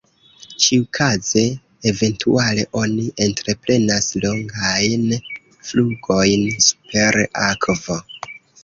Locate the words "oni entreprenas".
2.81-4.11